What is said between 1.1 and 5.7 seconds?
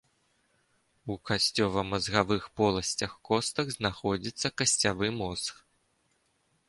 У касцёвамазгавых поласцях костак знаходзіцца касцявы мозг.